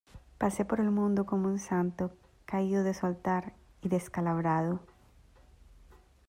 pasé 0.39 0.65
por 0.65 0.79
el 0.79 0.89
mundo 0.89 1.27
como 1.27 1.47
un 1.47 1.59
santo 1.59 2.09
caído 2.45 2.83
de 2.83 2.95
su 2.95 3.05
altar 3.05 3.53
y 3.83 3.89
descalabrado. 3.89 4.79